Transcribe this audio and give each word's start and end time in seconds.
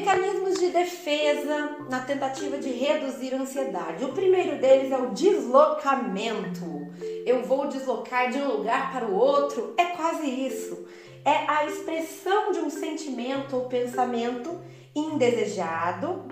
Mecanismos 0.00 0.58
de 0.58 0.70
defesa 0.70 1.76
na 1.90 2.00
tentativa 2.00 2.56
de 2.56 2.70
reduzir 2.70 3.34
a 3.34 3.38
ansiedade. 3.42 4.02
O 4.02 4.14
primeiro 4.14 4.56
deles 4.56 4.90
é 4.90 4.96
o 4.96 5.10
deslocamento. 5.10 6.88
Eu 7.26 7.42
vou 7.42 7.68
deslocar 7.68 8.30
de 8.30 8.38
um 8.38 8.48
lugar 8.48 8.92
para 8.92 9.04
o 9.04 9.14
outro. 9.14 9.74
É 9.76 9.84
quase 9.84 10.26
isso. 10.26 10.88
É 11.22 11.44
a 11.46 11.66
expressão 11.66 12.50
de 12.50 12.60
um 12.60 12.70
sentimento 12.70 13.54
ou 13.54 13.66
pensamento 13.66 14.58
indesejado, 14.96 16.24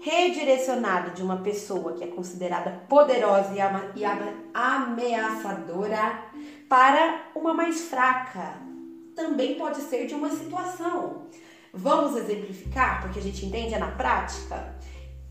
redirecionado 0.00 1.12
de 1.12 1.22
uma 1.22 1.36
pessoa 1.36 1.92
que 1.92 2.02
é 2.02 2.08
considerada 2.08 2.82
poderosa 2.88 3.52
e 3.94 4.04
ameaçadora 4.52 6.18
para 6.68 7.30
uma 7.32 7.54
mais 7.54 7.82
fraca. 7.82 8.56
Também 9.14 9.54
pode 9.54 9.82
ser 9.82 10.04
de 10.08 10.16
uma 10.16 10.30
situação 10.30 11.28
Vamos 11.76 12.16
exemplificar, 12.16 13.02
porque 13.02 13.18
a 13.18 13.22
gente 13.22 13.44
entende 13.44 13.74
é 13.74 13.78
na 13.78 13.88
prática? 13.88 14.74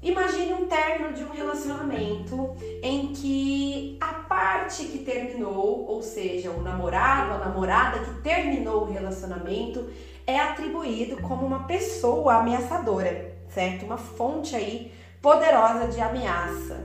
Imagine 0.02 0.54
um 0.54 0.68
término 0.68 1.14
de 1.14 1.24
um 1.24 1.32
relacionamento 1.32 2.54
em 2.82 3.14
que 3.14 3.98
a 4.02 4.14
parte 4.14 4.84
que 4.84 5.00
terminou, 5.00 5.86
ou 5.88 6.04
seja, 6.04 6.52
o 6.52 6.62
namorado, 6.62 7.36
a 7.36 7.38
namorada 7.38 8.00
que 8.00 8.22
terminou 8.22 8.82
o 8.82 8.92
relacionamento, 8.92 9.90
é 10.28 10.38
atribuído 10.38 11.22
como 11.22 11.46
uma 11.46 11.64
pessoa 11.64 12.36
ameaçadora, 12.36 13.34
certo? 13.48 13.86
Uma 13.86 13.98
fonte 13.98 14.54
aí 14.54 14.92
poderosa 15.22 15.88
de 15.88 16.02
ameaça. 16.02 16.84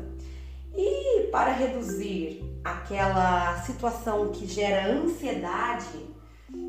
E 0.76 1.22
para 1.32 1.50
reduzir 1.50 2.44
aquela 2.62 3.56
situação 3.62 4.28
que 4.28 4.46
gera 4.46 4.92
ansiedade, 4.92 6.06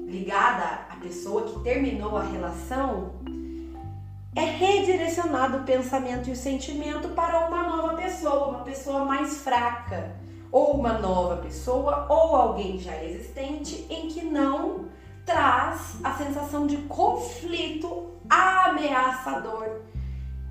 ligada 0.07 0.48
pessoa 0.99 1.43
que 1.43 1.59
terminou 1.61 2.17
a 2.17 2.23
relação, 2.23 3.13
é 4.35 4.41
redirecionado 4.41 5.57
o 5.57 5.63
pensamento 5.63 6.29
e 6.29 6.33
o 6.33 6.35
sentimento 6.35 7.09
para 7.09 7.47
uma 7.47 7.63
nova 7.63 7.95
pessoa, 7.95 8.49
uma 8.49 8.63
pessoa 8.63 9.03
mais 9.05 9.41
fraca, 9.41 10.15
ou 10.51 10.73
uma 10.73 10.93
nova 10.93 11.37
pessoa, 11.37 12.05
ou 12.09 12.35
alguém 12.35 12.79
já 12.79 13.03
existente 13.03 13.85
em 13.89 14.07
que 14.07 14.23
não 14.23 14.85
traz 15.25 15.97
a 16.03 16.13
sensação 16.13 16.65
de 16.65 16.77
conflito 16.77 18.09
ameaçador 18.29 19.81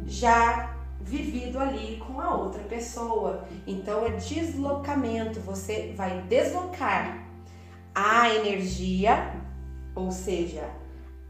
já 0.07 0.77
vivido 1.01 1.59
ali 1.59 2.03
com 2.07 2.21
a 2.21 2.35
outra 2.35 2.63
pessoa. 2.65 3.45
Então 3.67 4.05
é 4.07 4.11
deslocamento, 4.11 5.41
você 5.41 5.95
vai 5.97 6.21
deslocar 6.23 7.25
a 7.95 8.29
energia 8.35 9.33
ou 9.99 10.13
seja, 10.13 10.69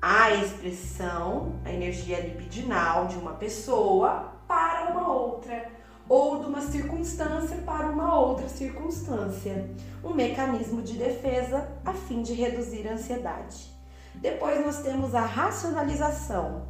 a 0.01 0.31
expressão, 0.31 1.55
a 1.65 1.73
energia 1.73 2.21
libidinal 2.21 3.07
de 3.07 3.17
uma 3.17 3.33
pessoa 3.33 4.33
para 4.47 4.91
uma 4.91 5.13
outra, 5.13 5.71
ou 6.09 6.41
de 6.41 6.47
uma 6.47 6.61
circunstância 6.61 7.57
para 7.59 7.87
uma 7.87 8.19
outra 8.19 8.49
circunstância, 8.49 9.71
um 10.05 10.15
mecanismo 10.15 10.83
de 10.83 10.95
defesa 10.95 11.69
a 11.85 11.93
fim 11.93 12.23
de 12.23 12.33
reduzir 12.33 12.87
a 12.89 12.93
ansiedade. 12.93 13.73
Depois 14.15 14.65
nós 14.65 14.79
temos 14.83 15.15
a 15.15 15.21
racionalização. 15.21 16.67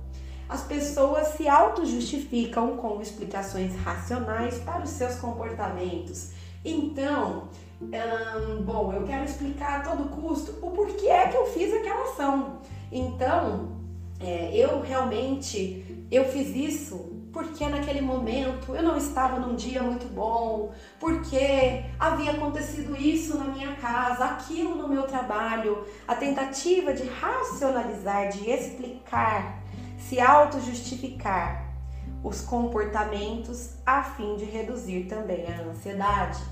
As 0.48 0.62
pessoas 0.62 1.28
se 1.28 1.46
auto-justificam 1.46 2.76
com 2.78 3.00
explicações 3.02 3.74
racionais 3.76 4.58
para 4.58 4.82
os 4.82 4.91
seus 4.91 5.16
comportamentos. 5.16 6.30
Então, 6.64 7.48
Hum, 7.81 8.62
bom, 8.62 8.92
eu 8.92 9.05
quero 9.05 9.25
explicar 9.25 9.81
a 9.81 9.83
todo 9.84 10.09
custo 10.09 10.59
o 10.61 10.73
porquê 10.73 11.06
é 11.09 11.28
que 11.28 11.37
eu 11.37 11.47
fiz 11.47 11.73
aquela 11.73 12.11
ação. 12.11 12.59
Então, 12.91 13.69
é, 14.20 14.50
eu 14.53 14.81
realmente 14.81 16.06
eu 16.11 16.25
fiz 16.25 16.49
isso 16.56 17.16
porque 17.32 17.69
naquele 17.69 18.00
momento 18.00 18.75
eu 18.75 18.82
não 18.82 18.97
estava 18.97 19.38
num 19.38 19.55
dia 19.55 19.81
muito 19.81 20.12
bom, 20.12 20.72
porque 20.99 21.84
havia 22.00 22.32
acontecido 22.32 22.97
isso 22.97 23.38
na 23.38 23.44
minha 23.44 23.77
casa, 23.77 24.25
aquilo 24.25 24.75
no 24.75 24.88
meu 24.88 25.05
trabalho. 25.05 25.87
A 26.09 26.16
tentativa 26.16 26.93
de 26.93 27.05
racionalizar, 27.05 28.31
de 28.31 28.50
explicar, 28.50 29.62
se 29.99 30.19
auto-justificar 30.19 31.68
os 32.23 32.41
comportamentos 32.41 33.75
a 33.87 34.03
fim 34.03 34.37
de 34.37 34.45
reduzir 34.45 35.05
também 35.05 35.47
a 35.47 35.62
ansiedade. 35.62 36.43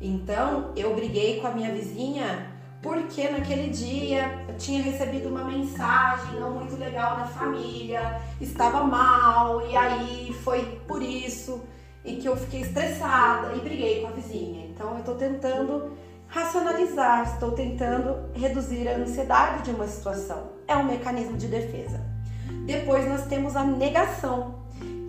Então 0.00 0.72
eu 0.76 0.94
briguei 0.94 1.40
com 1.40 1.46
a 1.46 1.50
minha 1.50 1.72
vizinha 1.72 2.50
porque 2.82 3.28
naquele 3.28 3.68
dia 3.68 4.44
eu 4.48 4.56
tinha 4.56 4.82
recebido 4.82 5.28
uma 5.28 5.44
mensagem 5.44 6.40
não 6.40 6.52
muito 6.52 6.76
legal 6.76 7.16
da 7.16 7.26
família, 7.26 8.20
estava 8.40 8.82
mal 8.82 9.66
e 9.68 9.76
aí 9.76 10.32
foi 10.42 10.80
por 10.88 11.02
isso 11.02 11.62
e 12.02 12.16
que 12.16 12.26
eu 12.26 12.36
fiquei 12.36 12.62
estressada 12.62 13.54
e 13.54 13.60
briguei 13.60 14.00
com 14.00 14.08
a 14.08 14.12
vizinha. 14.12 14.66
Então 14.66 14.92
eu 14.92 15.00
estou 15.00 15.14
tentando 15.14 15.92
racionalizar, 16.26 17.24
estou 17.24 17.52
tentando 17.52 18.30
reduzir 18.34 18.88
a 18.88 18.96
ansiedade 18.96 19.64
de 19.64 19.70
uma 19.72 19.86
situação. 19.86 20.52
É 20.66 20.74
um 20.76 20.84
mecanismo 20.84 21.36
de 21.36 21.48
defesa. 21.48 22.00
Depois 22.64 23.06
nós 23.06 23.26
temos 23.26 23.56
a 23.56 23.64
negação 23.64 24.59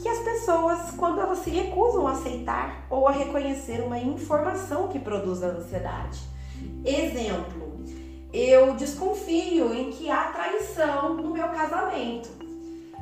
que 0.02 0.10
as 0.10 0.20
pessoas, 0.20 0.92
quando 0.98 1.22
elas 1.22 1.40
se 1.40 1.50
recusam 1.50 2.08
a 2.08 2.12
aceitar 2.12 2.86
ou 2.90 3.08
a 3.08 3.12
reconhecer 3.12 3.82
uma 3.82 4.00
informação 4.00 4.88
que 4.88 5.00
produz 5.00 5.44
a 5.44 5.48
ansiedade. 5.48 6.20
Exemplo, 6.84 7.80
eu 8.34 8.76
desconfio 8.76 9.74
em 9.74 9.92
que 9.92 10.10
há 10.10 10.32
traição 10.32 11.16
no 11.16 11.32
meu 11.32 11.48
casamento. 11.50 12.30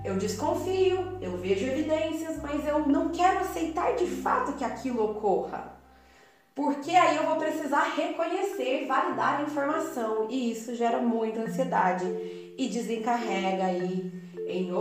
Eu 0.04 0.18
desconfio, 0.18 1.18
eu 1.22 1.38
vejo 1.38 1.66
evidências, 1.66 2.42
mas 2.42 2.66
eu 2.68 2.88
não 2.88 3.10
quero 3.10 3.40
aceitar 3.40 3.96
de 3.96 4.06
fato 4.06 4.54
que 4.54 4.64
aquilo 4.64 5.04
ocorra. 5.04 5.78
Porque 6.56 6.92
aí 6.92 7.18
eu 7.18 7.24
vou 7.24 7.38
precisar 7.38 7.94
reconhecer, 7.96 8.86
validar 8.86 9.40
a 9.40 9.44
informação 9.44 10.28
e 10.30 10.52
isso 10.52 10.76
gera 10.76 11.00
muita 11.00 11.42
ansiedade 11.42 12.06
e 12.58 12.68
desencarrega 12.68 13.66
aí 13.66 14.12
em 14.48 14.74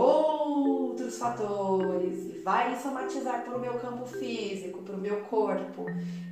fatores 1.07 2.25
e 2.25 2.41
vai 2.43 2.75
somatizar 2.79 3.43
para 3.43 3.55
o 3.55 3.59
meu 3.59 3.73
campo 3.79 4.05
físico, 4.05 4.81
para 4.83 4.95
o 4.95 4.99
meu 4.99 5.21
corpo, 5.21 5.85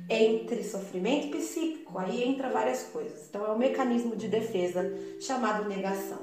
entre 0.08 0.62
sofrimento 0.64 1.36
psíquico, 1.36 1.98
aí 1.98 2.24
entra 2.24 2.50
várias 2.50 2.84
coisas. 2.84 3.26
Então 3.28 3.44
é 3.46 3.50
um 3.52 3.58
mecanismo 3.58 4.16
de 4.16 4.28
defesa 4.28 4.90
chamado 5.20 5.68
negação. 5.68 6.18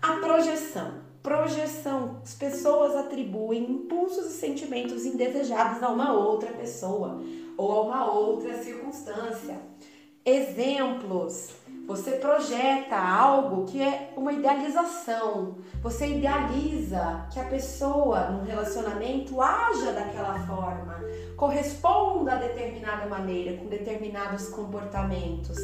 A 0.00 0.14
projeção. 0.14 1.06
Projeção. 1.22 2.20
As 2.22 2.34
pessoas 2.34 2.94
atribuem 2.94 3.70
impulsos 3.70 4.26
e 4.26 4.38
sentimentos 4.38 5.04
indesejados 5.04 5.82
a 5.82 5.88
uma 5.88 6.12
outra 6.12 6.52
pessoa 6.52 7.20
ou 7.56 7.72
a 7.72 7.82
uma 7.82 8.12
outra 8.12 8.62
circunstância. 8.62 9.58
Exemplos 10.24 11.50
você 11.88 12.12
projeta 12.12 12.98
algo 12.98 13.64
que 13.64 13.82
é 13.82 14.12
uma 14.14 14.30
idealização. 14.30 15.56
Você 15.80 16.18
idealiza 16.18 17.26
que 17.32 17.40
a 17.40 17.44
pessoa 17.44 18.28
no 18.28 18.44
relacionamento 18.44 19.40
haja 19.40 19.92
daquela 19.92 20.38
forma, 20.40 21.00
corresponda 21.34 22.32
a 22.32 22.36
determinada 22.36 23.06
maneira, 23.06 23.56
com 23.56 23.70
determinados 23.70 24.50
comportamentos. 24.50 25.56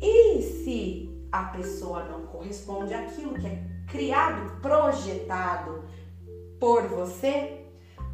E 0.00 0.40
se 0.40 1.10
a 1.32 1.42
pessoa 1.46 2.04
não 2.04 2.26
corresponde 2.26 2.94
àquilo 2.94 3.34
que 3.34 3.48
é 3.48 3.60
criado, 3.88 4.60
projetado 4.60 5.82
por 6.60 6.86
você, 6.86 7.64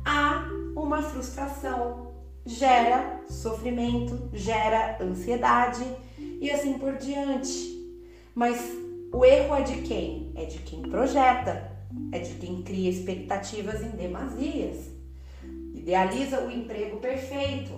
há 0.07 0.47
uma 0.75 1.03
frustração, 1.03 2.15
gera 2.47 3.21
sofrimento, 3.29 4.31
gera 4.33 4.97
ansiedade 5.03 5.85
e 6.43 6.51
assim 6.51 6.77
por 6.77 6.97
diante. 6.97 7.81
Mas 8.35 8.61
o 9.13 9.25
erro 9.25 9.55
é 9.55 9.63
de 9.63 9.81
quem? 9.83 10.33
É 10.35 10.45
de 10.45 10.59
quem 10.59 10.83
projeta, 10.83 11.71
é 12.11 12.19
de 12.19 12.35
quem 12.35 12.63
cria 12.63 12.91
expectativas 12.91 13.81
em 13.81 13.91
demasias, 13.91 14.91
idealiza 15.73 16.41
o 16.41 16.51
emprego 16.51 16.99
perfeito, 16.99 17.73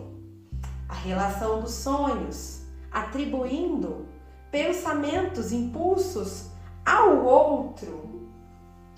a 0.89 0.95
relação 0.95 1.61
dos 1.61 1.73
sonhos, 1.73 2.63
atribuindo 2.91 4.07
pensamentos, 4.51 5.53
impulsos 5.53 6.49
ao 6.87 7.23
outro, 7.23 8.31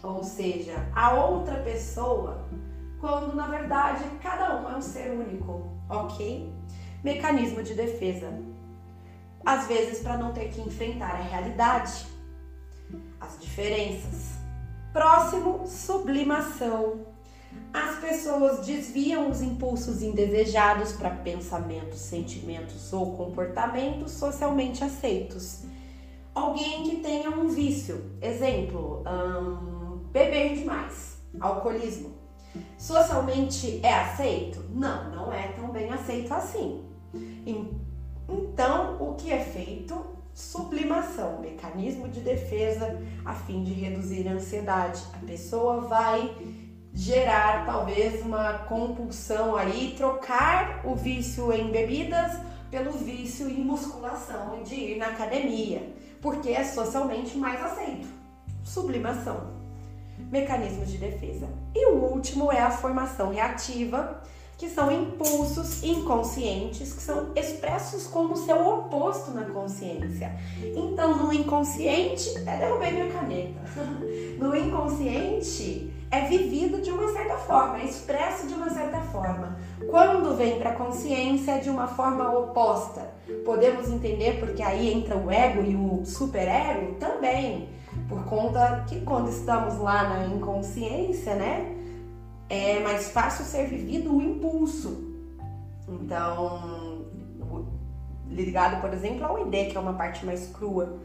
ou 0.00 0.22
seja, 0.22 0.74
a 0.94 1.14
outra 1.14 1.56
pessoa, 1.62 2.46
quando 3.00 3.34
na 3.34 3.48
verdade 3.48 4.04
cada 4.22 4.60
um 4.60 4.70
é 4.70 4.76
um 4.76 4.82
ser 4.82 5.10
único, 5.10 5.72
ok? 5.88 6.52
Mecanismo 7.02 7.62
de 7.62 7.74
defesa 7.74 8.30
às 9.46 9.68
vezes 9.68 10.00
para 10.00 10.18
não 10.18 10.32
ter 10.32 10.48
que 10.48 10.60
enfrentar 10.60 11.12
a 11.12 11.22
realidade, 11.22 12.04
as 13.20 13.38
diferenças. 13.38 14.32
Próximo, 14.92 15.64
sublimação. 15.66 17.06
As 17.72 18.00
pessoas 18.00 18.66
desviam 18.66 19.30
os 19.30 19.40
impulsos 19.40 20.02
indesejados 20.02 20.92
para 20.92 21.10
pensamentos, 21.10 22.00
sentimentos 22.00 22.92
ou 22.92 23.16
comportamentos 23.16 24.12
socialmente 24.12 24.82
aceitos. 24.82 25.62
Alguém 26.34 26.82
que 26.82 26.96
tenha 26.96 27.30
um 27.30 27.48
vício, 27.48 28.18
exemplo, 28.20 29.04
beber 30.10 30.56
demais. 30.56 31.18
alcoolismo. 31.38 32.16
Socialmente 32.78 33.80
é 33.82 33.94
aceito? 33.94 34.64
Não, 34.70 35.14
não 35.14 35.32
é 35.32 35.48
tão 35.48 35.70
bem 35.70 35.90
aceito 35.90 36.32
assim. 36.34 36.84
Então, 38.28 38.96
o 39.00 39.14
que 39.14 39.30
é 39.30 39.40
feito? 39.40 40.16
Sublimação, 40.34 41.40
mecanismo 41.40 42.08
de 42.08 42.20
defesa 42.20 43.00
a 43.24 43.32
fim 43.32 43.62
de 43.62 43.72
reduzir 43.72 44.28
a 44.28 44.32
ansiedade. 44.32 45.02
A 45.14 45.26
pessoa 45.26 45.82
vai 45.82 46.36
gerar 46.92 47.66
talvez 47.66 48.24
uma 48.24 48.54
compulsão 48.60 49.56
aí, 49.56 49.94
trocar 49.96 50.80
o 50.84 50.94
vício 50.94 51.52
em 51.52 51.70
bebidas 51.70 52.38
pelo 52.70 52.92
vício 52.92 53.48
em 53.48 53.62
musculação 53.62 54.62
de 54.62 54.74
ir 54.74 54.96
na 54.96 55.08
academia, 55.08 55.94
porque 56.20 56.48
é 56.48 56.64
socialmente 56.64 57.36
mais 57.36 57.62
aceito. 57.62 58.08
Sublimação, 58.64 59.52
mecanismo 60.30 60.84
de 60.84 60.98
defesa. 60.98 61.48
E 61.74 61.86
o 61.86 61.96
último 61.96 62.50
é 62.50 62.60
a 62.60 62.70
formação 62.70 63.30
reativa, 63.30 64.22
que 64.58 64.70
são 64.70 64.90
impulsos 64.90 65.82
inconscientes 65.82 66.92
que 66.92 67.02
são 67.02 67.32
expressos 67.36 68.06
como 68.06 68.36
seu 68.36 68.66
oposto 68.66 69.30
na 69.32 69.44
consciência. 69.44 70.34
Então, 70.74 71.16
no 71.16 71.32
inconsciente, 71.32 72.38
até 72.38 72.56
derrubei 72.58 72.92
minha 72.92 73.12
caneta. 73.12 73.60
No 74.36 74.54
inconsciente 74.54 75.90
é 76.10 76.20
vivido 76.26 76.82
de 76.82 76.90
uma 76.90 77.10
certa 77.10 77.36
forma, 77.38 77.78
é 77.78 77.84
expresso 77.86 78.46
de 78.46 78.52
uma 78.52 78.68
certa 78.68 79.00
forma. 79.00 79.58
Quando 79.90 80.36
vem 80.36 80.58
para 80.58 80.70
a 80.70 80.74
consciência 80.74 81.52
é 81.52 81.58
de 81.58 81.70
uma 81.70 81.86
forma 81.86 82.30
oposta. 82.38 83.10
Podemos 83.46 83.88
entender 83.88 84.38
porque 84.38 84.62
aí 84.62 84.92
entra 84.92 85.16
o 85.16 85.30
ego 85.30 85.62
e 85.62 85.74
o 85.74 86.04
superego 86.04 86.94
também, 86.96 87.70
por 88.08 88.24
conta 88.24 88.84
que 88.86 89.00
quando 89.00 89.30
estamos 89.30 89.78
lá 89.78 90.08
na 90.08 90.26
inconsciência, 90.26 91.34
né? 91.34 91.75
Mais 92.96 93.10
fácil 93.10 93.44
ser 93.44 93.66
vivido 93.66 94.16
o 94.16 94.22
impulso. 94.22 95.14
Então, 95.86 97.04
ligado, 98.30 98.80
por 98.80 98.92
exemplo, 98.92 99.26
ao 99.26 99.46
ID, 99.46 99.70
que 99.70 99.76
é 99.76 99.80
uma 99.80 99.92
parte 99.92 100.24
mais 100.24 100.46
crua. 100.46 100.98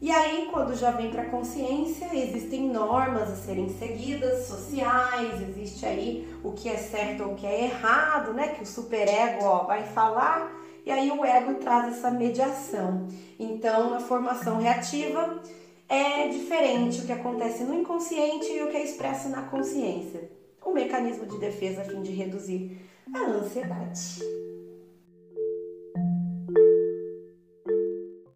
E 0.00 0.10
aí, 0.10 0.48
quando 0.50 0.74
já 0.74 0.90
vem 0.92 1.10
para 1.10 1.22
a 1.22 1.28
consciência, 1.28 2.08
existem 2.14 2.70
normas 2.70 3.30
a 3.30 3.36
serem 3.36 3.68
seguidas, 3.68 4.46
sociais, 4.46 5.42
existe 5.42 5.84
aí 5.84 6.26
o 6.42 6.52
que 6.52 6.70
é 6.70 6.78
certo 6.78 7.24
ou 7.24 7.32
o 7.32 7.36
que 7.36 7.46
é 7.46 7.64
errado, 7.64 8.32
né? 8.32 8.48
Que 8.48 8.62
o 8.62 8.66
superego 8.66 9.44
ó, 9.44 9.64
vai 9.64 9.84
falar, 9.84 10.50
e 10.86 10.90
aí 10.90 11.10
o 11.10 11.22
ego 11.22 11.56
traz 11.56 11.98
essa 11.98 12.10
mediação. 12.10 13.08
Então, 13.38 13.92
a 13.92 14.00
formação 14.00 14.56
reativa 14.56 15.38
é 15.86 16.28
diferente 16.28 17.02
o 17.02 17.04
que 17.04 17.12
acontece 17.12 17.62
no 17.62 17.74
inconsciente 17.74 18.50
e 18.50 18.62
o 18.62 18.70
que 18.70 18.78
é 18.78 18.84
expresso 18.84 19.28
na 19.28 19.42
consciência 19.42 20.39
um 20.64 20.72
mecanismo 20.72 21.26
de 21.26 21.38
defesa 21.38 21.82
a 21.82 21.84
fim 21.84 22.02
de 22.02 22.12
reduzir 22.12 22.80
a 23.14 23.18
ansiedade. 23.18 24.20